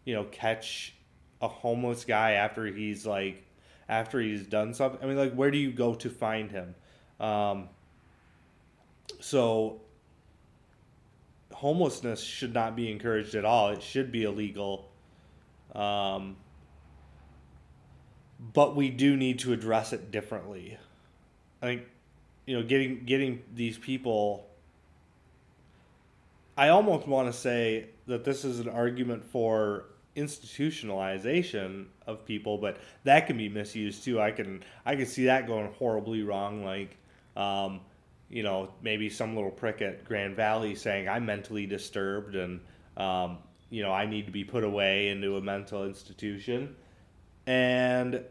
[0.04, 0.94] you know, catch
[1.40, 3.44] a homeless guy after he's like,
[3.88, 5.00] after he's done something.
[5.02, 6.74] I mean, like, where do you go to find him?
[7.18, 7.70] Um,
[9.20, 9.80] so,
[11.52, 13.70] homelessness should not be encouraged at all.
[13.70, 14.90] It should be illegal.
[15.74, 16.36] Um,
[18.52, 20.76] but we do need to address it differently.
[21.62, 21.82] I think
[22.46, 24.46] you know, getting getting these people.
[26.56, 29.84] I almost want to say that this is an argument for
[30.16, 34.20] institutionalization of people, but that can be misused too.
[34.20, 36.64] I can I can see that going horribly wrong.
[36.64, 36.96] Like,
[37.36, 37.80] um,
[38.28, 42.60] you know, maybe some little prick at Grand Valley saying I'm mentally disturbed and
[42.96, 43.38] um,
[43.70, 46.76] you know I need to be put away into a mental institution,
[47.46, 48.22] and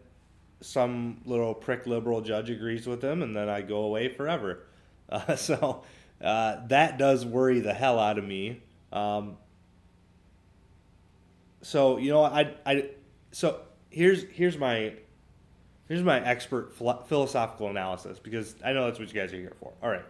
[0.61, 4.63] some little prick liberal judge agrees with them, and then I go away forever.
[5.11, 5.81] Uh, so
[6.21, 8.61] uh, that does worry the hell out of me.
[8.93, 9.37] Um,
[11.63, 12.89] so you know, I, I,
[13.31, 14.93] so here's here's my
[15.87, 19.73] here's my expert philosophical analysis because I know that's what you guys are here for.
[19.81, 20.05] All right,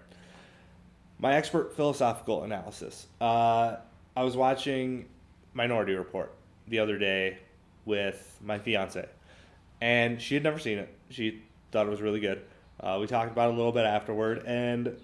[1.18, 3.08] my expert philosophical analysis.
[3.22, 3.78] Uh,
[4.18, 5.08] I was watching
[5.54, 6.34] Minority Report
[6.68, 7.38] the other day
[7.86, 9.08] with my fiance
[9.82, 10.94] and she had never seen it.
[11.10, 12.42] She thought it was really good.
[12.80, 14.96] Uh, we talked about it a little bit afterward, and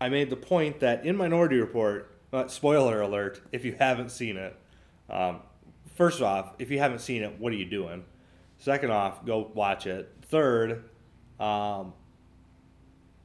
[0.00, 4.36] I made the point that in Minority Report, uh, spoiler alert, if you haven't seen
[4.36, 4.56] it,
[5.08, 5.40] um,
[5.96, 8.04] first off, if you haven't seen it, what are you doing?
[8.58, 10.12] Second off, go watch it.
[10.22, 10.84] Third,
[11.40, 11.92] um,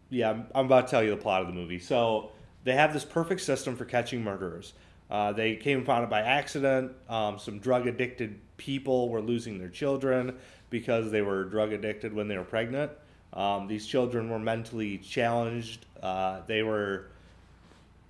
[0.09, 1.79] yeah, I'm, I'm about to tell you the plot of the movie.
[1.79, 2.31] So
[2.63, 4.73] they have this perfect system for catching murderers.
[5.09, 6.93] Uh, they came upon it by accident.
[7.07, 10.35] Um, some drug addicted people were losing their children
[10.69, 12.91] because they were drug addicted when they were pregnant.
[13.33, 15.85] Um, these children were mentally challenged.
[16.01, 17.07] Uh, they were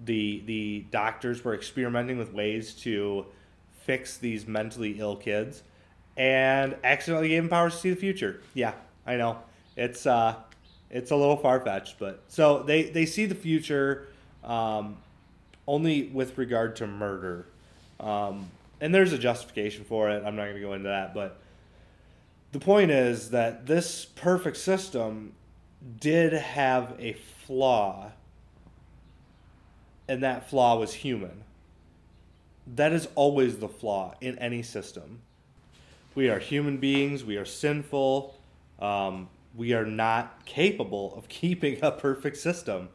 [0.03, 3.25] the the doctors were experimenting with ways to
[3.83, 5.63] fix these mentally ill kids,
[6.17, 8.41] and accidentally gave them powers to see the future.
[8.53, 8.73] Yeah,
[9.05, 9.39] I know
[9.75, 10.35] it's uh,
[10.89, 14.07] it's a little far fetched, but so they they see the future.
[14.43, 14.97] Um,
[15.67, 17.45] only with regard to murder.
[17.99, 18.49] Um,
[18.85, 20.23] and there's a justification for it.
[20.23, 21.41] I'm not going to go into that, but
[22.51, 25.33] the point is that this perfect system
[25.99, 28.11] did have a flaw,
[30.07, 31.43] and that flaw was human.
[32.75, 35.21] That is always the flaw in any system.
[36.13, 38.35] We are human beings, we are sinful,
[38.77, 42.89] um, we are not capable of keeping a perfect system.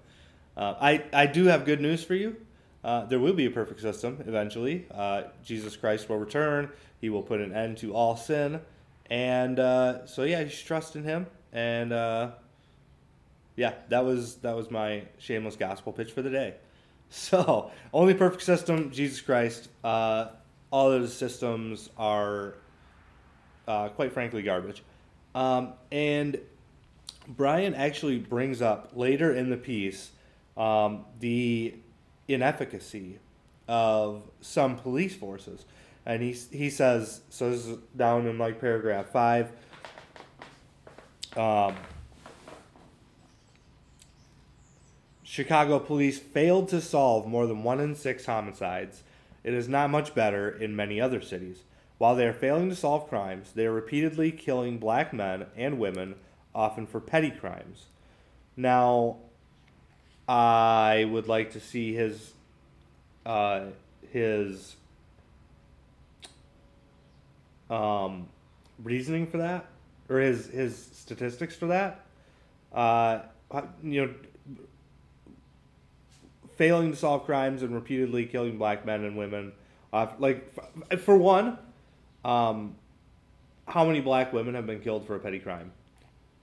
[0.56, 2.36] Uh, I, I do have good news for you.
[2.82, 4.86] Uh, there will be a perfect system eventually.
[4.90, 6.70] Uh, Jesus Christ will return.
[7.00, 8.60] He will put an end to all sin.
[9.10, 11.26] And uh, so, yeah, you should trust in Him.
[11.52, 12.30] And uh,
[13.56, 16.54] yeah, that was that was my shameless gospel pitch for the day.
[17.12, 19.68] So, only perfect system, Jesus Christ.
[19.82, 20.28] Uh,
[20.70, 22.54] all those systems are,
[23.66, 24.84] quite frankly, garbage.
[25.34, 26.38] Um, and
[27.26, 30.12] Brian actually brings up later in the piece
[30.56, 31.74] um, the
[32.34, 33.18] inefficacy
[33.68, 35.64] of some police forces.
[36.06, 39.52] And he, he says, so this is down in like paragraph five.
[41.36, 41.74] Um,
[45.22, 49.02] Chicago police failed to solve more than one in six homicides
[49.42, 51.62] it is not much better in many other cities.
[51.98, 56.16] While they are failing to solve crimes, they are repeatedly killing black men and women,
[56.54, 57.86] often for petty crimes.
[58.56, 59.18] Now,
[60.30, 62.34] I would like to see his
[63.26, 63.64] uh,
[64.12, 64.76] his
[67.68, 68.28] um,
[68.84, 69.66] reasoning for that,
[70.08, 72.04] or his his statistics for that.
[72.72, 73.22] Uh,
[73.82, 74.14] you know,
[76.54, 79.50] failing to solve crimes and repeatedly killing black men and women.
[79.92, 80.54] Uh, like,
[81.00, 81.58] for one,
[82.24, 82.76] um,
[83.66, 85.72] how many black women have been killed for a petty crime?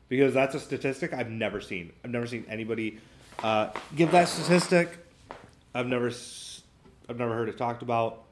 [0.10, 1.94] Because that's a statistic I've never seen.
[2.04, 3.00] I've never seen anybody
[3.44, 4.98] uh, give that statistic.
[5.74, 6.12] I've never,
[7.10, 8.24] I've never heard it talked about.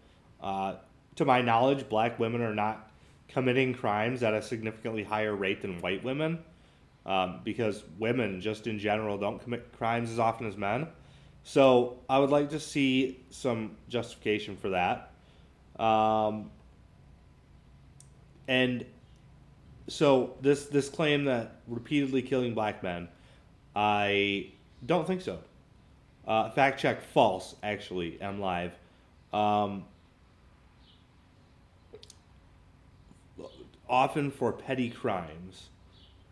[0.41, 0.75] Uh,
[1.15, 2.91] to my knowledge, black women are not
[3.27, 6.39] committing crimes at a significantly higher rate than white women,
[7.05, 10.87] um, because women just in general don't commit crimes as often as men.
[11.43, 15.11] So I would like to see some justification for that.
[15.79, 16.49] Um,
[18.47, 18.85] and
[19.87, 23.07] so this this claim that repeatedly killing black men,
[23.75, 24.51] I
[24.85, 25.39] don't think so.
[26.27, 27.55] Uh, fact check false.
[27.63, 28.71] Actually, MLive.
[29.33, 29.85] Um,
[33.89, 35.69] often for petty crimes.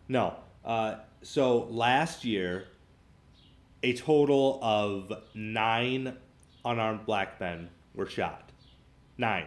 [0.08, 0.36] No.
[0.66, 2.68] Uh, so last year,
[3.84, 6.18] a total of nine
[6.66, 8.52] unarmed black men were shot.
[9.18, 9.46] Nine.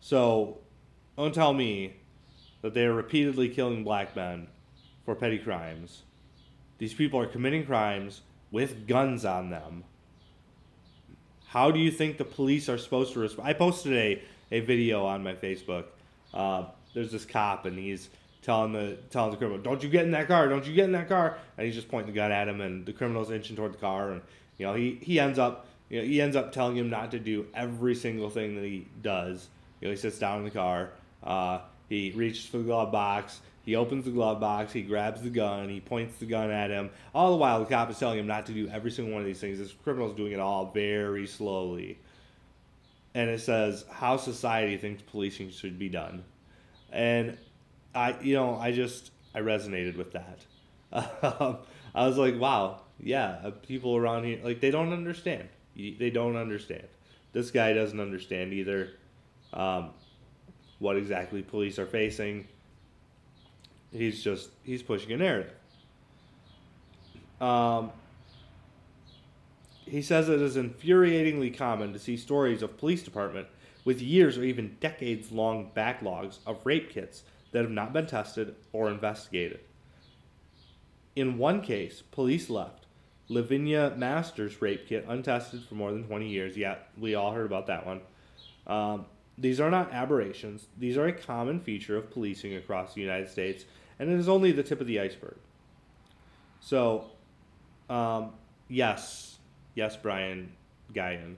[0.00, 0.58] So
[1.16, 1.96] don't tell me
[2.62, 4.48] that they are repeatedly killing black men
[5.04, 6.02] for petty crimes.
[6.78, 9.84] These people are committing crimes with guns on them.
[11.48, 13.48] How do you think the police are supposed to respond?
[13.48, 15.84] I posted a, a video on my Facebook.
[16.34, 18.10] Uh, there's this cop, and he's
[18.42, 20.48] telling the telling the criminal, "Don't you get in that car!
[20.48, 22.84] Don't you get in that car!" And he's just pointing the gun at him, and
[22.84, 24.22] the criminal's inching toward the car, and
[24.58, 27.18] you know he he ends up you know he ends up telling him not to
[27.18, 29.48] do every single thing that he does.
[29.80, 30.90] You know he sits down in the car,
[31.22, 33.40] uh, he reaches for the glove box.
[33.66, 34.72] He opens the glove box.
[34.72, 35.68] He grabs the gun.
[35.68, 36.88] He points the gun at him.
[37.12, 39.26] All the while, the cop is telling him not to do every single one of
[39.26, 39.58] these things.
[39.58, 41.98] This criminal is doing it all very slowly.
[43.14, 46.22] And it says how society thinks policing should be done.
[46.92, 47.36] And
[47.92, 50.46] I, you know, I just I resonated with that.
[51.94, 55.48] I was like, wow, yeah, uh, people around here like they don't understand.
[55.74, 56.86] They don't understand.
[57.32, 58.90] This guy doesn't understand either.
[59.52, 59.90] Um,
[60.78, 62.46] what exactly police are facing.
[63.92, 65.52] He's just he's pushing a narrative.
[67.40, 67.92] Um,
[69.84, 73.46] he says it is infuriatingly common to see stories of police department
[73.84, 77.22] with years or even decades long backlogs of rape kits
[77.52, 79.60] that have not been tested or investigated.
[81.14, 82.86] In one case, police left
[83.28, 86.56] Lavinia Masters' rape kit untested for more than 20 years.
[86.56, 88.00] Yeah, we all heard about that one.
[88.66, 89.06] Um,
[89.38, 93.64] these are not aberrations, these are a common feature of policing across the United States,
[93.98, 95.36] and it is only the tip of the iceberg.
[96.60, 97.06] So,
[97.90, 98.32] um,
[98.68, 99.38] yes,
[99.74, 100.52] yes, Brian
[100.94, 101.36] Guyan.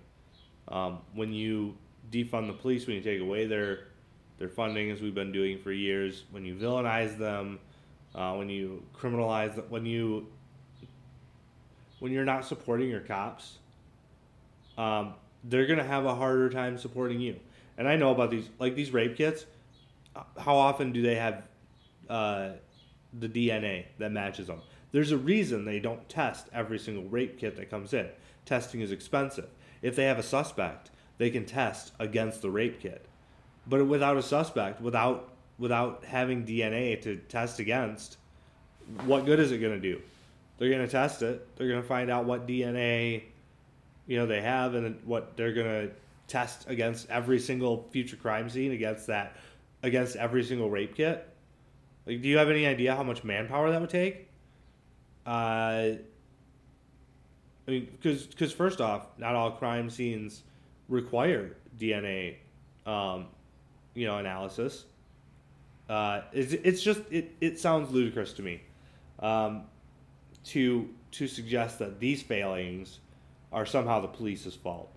[0.68, 1.76] Um, when you
[2.10, 3.88] defund the police, when you take away their
[4.38, 7.58] their funding, as we've been doing for years, when you villainize them,
[8.14, 10.28] uh, when you criminalize them, when you
[11.98, 13.58] when you're not supporting your cops,
[14.76, 17.34] um, they're gonna have a harder time supporting you
[17.78, 19.46] and I know about these like these rape kits.
[20.36, 21.44] How often do they have
[22.10, 22.50] uh,
[23.18, 24.60] the DNA that matches them?
[24.90, 28.08] There's a reason they don't test every single rape kit that comes in.
[28.44, 29.48] Testing is expensive.
[29.80, 33.06] If they have a suspect, they can test against the rape kit.
[33.66, 38.16] But without a suspect, without without having DNA to test against,
[39.04, 40.00] what good is it going to do?
[40.58, 41.56] They're going to test it.
[41.56, 43.22] They're going to find out what DNA,
[44.08, 45.94] you know, they have and what they're going to
[46.28, 49.36] test against every single future crime scene against that
[49.82, 51.28] against every single rape kit?
[52.06, 54.28] Like do you have any idea how much manpower that would take?
[55.26, 55.96] Uh
[57.66, 60.42] i mean because because first off not all crime scenes
[60.88, 62.34] require dna
[62.86, 63.26] um
[63.94, 64.84] you know analysis.
[65.88, 68.62] Uh it's, it's just it, it sounds ludicrous to me
[69.20, 69.64] um
[70.44, 73.00] to to suggest that these failings
[73.52, 74.90] are somehow the police's fault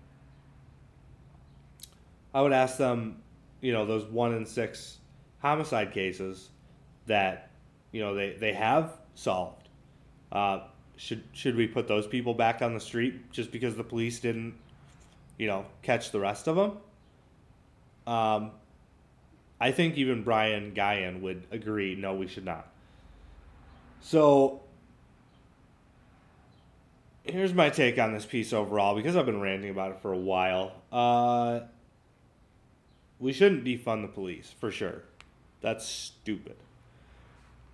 [2.34, 3.22] I would ask them,
[3.60, 4.98] you know, those one in six
[5.40, 6.50] homicide cases
[7.06, 7.50] that,
[7.90, 9.68] you know, they, they have solved.
[10.30, 10.60] Uh,
[10.96, 14.54] should should we put those people back on the street just because the police didn't,
[15.38, 16.78] you know, catch the rest of them?
[18.06, 18.50] Um,
[19.60, 21.94] I think even Brian Guyan would agree.
[21.94, 22.68] No, we should not.
[24.00, 24.62] So
[27.24, 30.18] here's my take on this piece overall because I've been ranting about it for a
[30.18, 30.72] while.
[30.90, 31.60] Uh,
[33.22, 35.04] we shouldn't defund the police for sure.
[35.60, 36.56] That's stupid.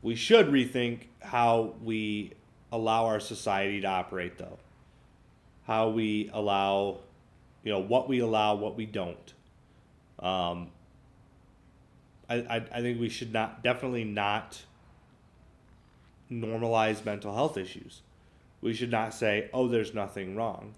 [0.02, 2.34] We should rethink how we
[2.70, 4.58] allow our society to operate, though.
[5.66, 6.98] How we allow,
[7.64, 9.32] you know, what we allow, what we don't.
[10.18, 10.68] Um,
[12.28, 14.62] I, I, I think we should not, definitely not
[16.30, 18.02] normalize mental health issues.
[18.60, 20.74] We should not say, oh, there's nothing wrong.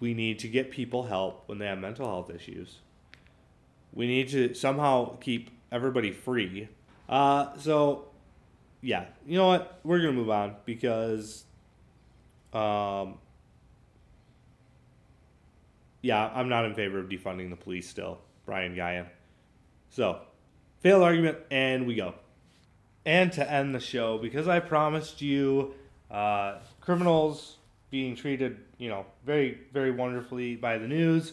[0.00, 2.78] We need to get people help when they have mental health issues.
[3.92, 6.68] We need to somehow keep everybody free.
[7.08, 8.08] Uh, so,
[8.80, 9.80] yeah, you know what?
[9.84, 11.44] We're to move on because,
[12.52, 13.18] um,
[16.02, 19.06] yeah, I'm not in favor of defunding the police still, Brian Guyan.
[19.90, 20.20] So,
[20.80, 22.14] failed argument, and we go.
[23.04, 25.74] And to end the show, because I promised you
[26.10, 27.56] uh, criminals
[27.90, 31.32] being treated, you know, very, very wonderfully by the news.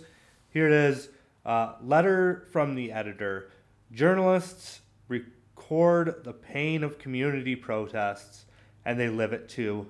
[0.52, 1.10] Here it is.
[1.46, 3.50] Uh, letter from the editor.
[3.92, 8.46] Journalists record the pain of community protests,
[8.86, 9.88] and they live it too.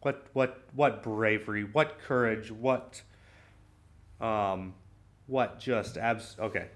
[0.00, 1.64] What, what, what bravery!
[1.64, 2.52] What courage!
[2.52, 3.02] What,
[4.20, 4.74] um,
[5.26, 6.36] what just abs?
[6.38, 6.68] Okay,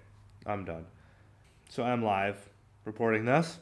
[0.46, 0.86] I'm done.
[1.68, 2.48] So I'm live
[2.84, 3.58] reporting this.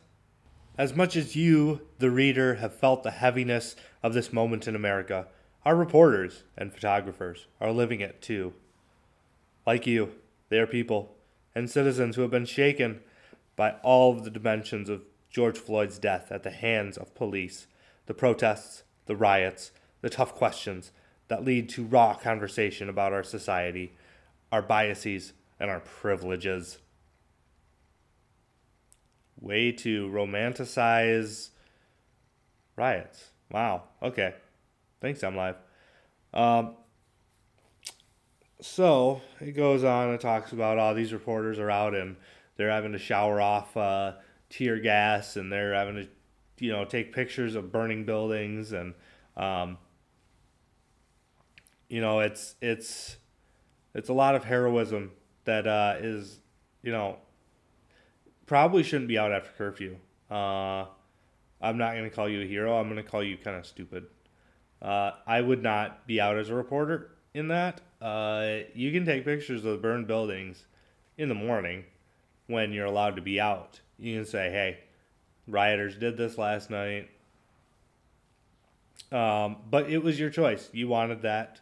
[0.78, 5.26] As much as you, the reader, have felt the heaviness of this moment in America,
[5.64, 8.54] our reporters and photographers are living it too.
[9.68, 10.12] Like you,
[10.48, 11.14] they are people
[11.54, 13.00] and citizens who have been shaken
[13.54, 17.66] by all of the dimensions of George Floyd's death at the hands of police,
[18.06, 20.90] the protests, the riots, the tough questions
[21.28, 23.92] that lead to raw conversation about our society,
[24.50, 26.78] our biases, and our privileges
[29.38, 31.50] way to romanticize
[32.74, 33.32] riots.
[33.50, 33.82] Wow.
[34.02, 34.32] Okay.
[35.02, 35.56] Thanks, MLive.
[36.32, 36.74] Um,
[38.60, 42.16] so it goes on and talks about all oh, these reporters are out and
[42.56, 44.14] they're having to shower off uh,
[44.50, 46.08] tear gas and they're having to,
[46.58, 48.94] you know, take pictures of burning buildings and,
[49.36, 49.78] um,
[51.88, 53.16] you know, it's it's
[53.94, 55.12] it's a lot of heroism
[55.44, 56.40] that uh, is,
[56.82, 57.16] you know,
[58.46, 59.96] probably shouldn't be out after curfew.
[60.30, 60.84] Uh,
[61.60, 62.78] I'm not going to call you a hero.
[62.78, 64.06] I'm going to call you kind of stupid.
[64.82, 67.80] Uh, I would not be out as a reporter in that.
[68.00, 70.64] Uh, you can take pictures of the burned buildings
[71.16, 71.84] in the morning
[72.46, 73.80] when you're allowed to be out.
[73.98, 74.78] You can say, hey,
[75.46, 77.10] rioters did this last night.
[79.10, 80.68] Um, but it was your choice.
[80.72, 81.60] You wanted that.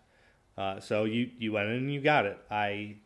[0.58, 2.38] Uh, so you, you went in and you got it.
[2.50, 2.96] I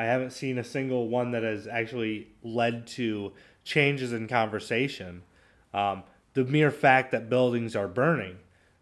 [0.00, 5.22] I haven't seen a single one that has actually led to changes in conversation.
[5.74, 8.38] Um, the mere fact that buildings are burning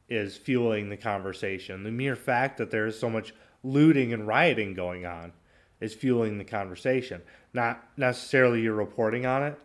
[0.08, 1.82] is fueling the conversation.
[1.82, 5.32] The mere fact that there is so much looting and rioting going on
[5.80, 7.22] is fueling the conversation.
[7.52, 9.58] Not necessarily you're reporting on it.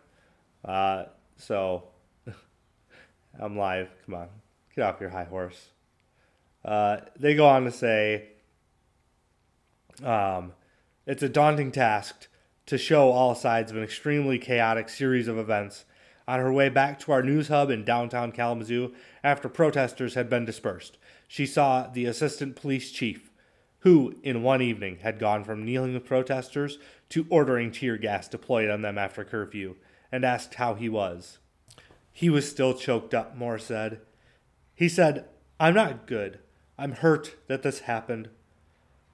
[0.64, 1.04] Uh,
[1.36, 1.84] so
[3.40, 3.88] MLive.
[4.06, 4.28] Come on,
[4.74, 5.68] get off your high horse.
[6.64, 8.28] Uh, they go on to say,
[10.02, 10.52] um,
[11.06, 12.28] it's a daunting task
[12.66, 15.84] to show all sides of an extremely chaotic series of events
[16.26, 20.46] on her way back to our news hub in downtown Kalamazoo after protesters had been
[20.46, 20.96] dispersed.
[21.28, 23.30] She saw the assistant police chief,
[23.84, 26.78] who, in one evening, had gone from kneeling with protesters
[27.08, 29.76] to ordering tear gas deployed on them after curfew,
[30.12, 31.38] and asked how he was.
[32.12, 34.00] He was still choked up, Moore said.
[34.74, 35.28] He said,
[35.58, 36.40] I'm not good.
[36.76, 38.28] I'm hurt that this happened.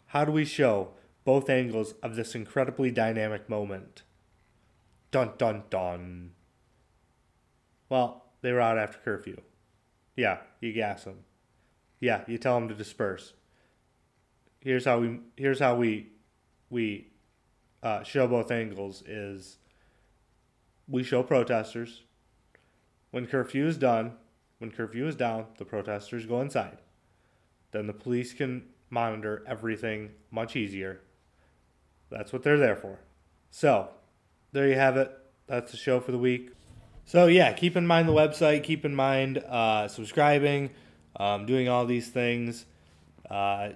[0.07, 0.93] How do we show
[1.25, 4.03] both angles of this incredibly dynamic moment.
[5.11, 6.33] Dun dun dun.
[7.89, 9.41] Well, they were out after curfew.
[10.17, 11.25] Yeah, you gas them.
[12.01, 13.35] Yeah, you tell them to disperse.
[14.61, 16.09] Here's how we here's how we
[16.69, 17.09] we
[17.83, 19.57] uh, show both angles is
[20.87, 22.03] we show protesters
[23.11, 24.13] when curfew is done,
[24.59, 26.79] when curfew is down, the protesters go inside.
[27.73, 31.01] Then the police can monitor everything much easier
[32.11, 32.99] that's what they're there for.
[33.51, 33.89] So,
[34.53, 35.17] there you have it.
[35.47, 36.51] That's the show for the week.
[37.05, 40.71] So, yeah, keep in mind the website, keep in mind uh, subscribing,
[41.17, 42.67] um, doing all these things.
[43.29, 43.71] Uh,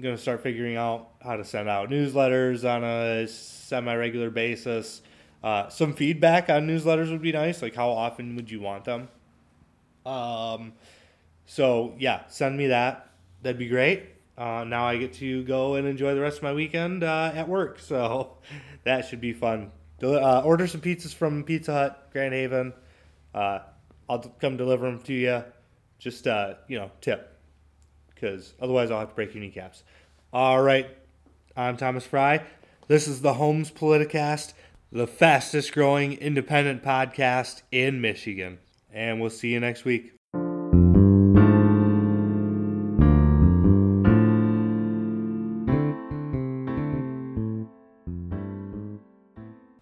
[0.00, 4.30] I'm going to start figuring out how to send out newsletters on a semi regular
[4.30, 5.02] basis.
[5.44, 7.60] Uh, some feedback on newsletters would be nice.
[7.60, 9.08] Like, how often would you want them?
[10.06, 10.72] Um,
[11.44, 13.10] so, yeah, send me that.
[13.42, 14.04] That'd be great
[14.40, 17.46] uh, now I get to go and enjoy the rest of my weekend uh, at
[17.46, 17.78] work.
[17.78, 18.38] So
[18.84, 19.70] that should be fun.
[20.02, 22.72] Uh, order some pizzas from Pizza Hut, Grand Haven.
[23.34, 23.58] Uh,
[24.08, 25.44] I'll come deliver them to you.
[25.98, 27.36] Just, uh, you know, tip.
[28.20, 29.82] Because otherwise I'll have to break your kneecaps.
[30.32, 30.88] All right,
[31.56, 32.44] I'm Thomas Fry.
[32.86, 34.52] This is the Holmes Politicast,
[34.92, 38.58] the fastest growing independent podcast in Michigan.
[38.92, 40.19] And we'll see you next week.